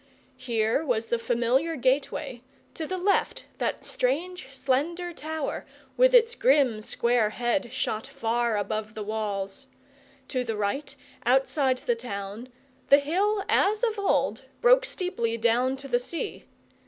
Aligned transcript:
Here 0.39 0.83
was 0.83 1.05
the 1.05 1.19
familiar 1.19 1.75
gateway, 1.75 2.41
to 2.73 2.87
the 2.87 2.97
left 2.97 3.45
that 3.59 3.85
strange, 3.85 4.47
slender 4.51 5.13
tower 5.13 5.63
with 5.95 6.15
its 6.15 6.33
grim, 6.33 6.81
square 6.81 7.29
head 7.29 7.71
shot 7.71 8.07
far 8.07 8.57
above 8.57 8.95
the 8.95 9.03
walls; 9.03 9.67
to 10.29 10.43
the 10.43 10.55
right, 10.57 10.95
outside 11.23 11.77
the 11.77 11.93
town, 11.93 12.49
the 12.89 12.97
hill 12.97 13.45
as 13.47 13.83
of 13.83 13.99
old 13.99 14.45
broke 14.59 14.85
steeply 14.85 15.37
down 15.37 15.77
to 15.77 15.87
the 15.87 15.99
sea. 15.99 16.45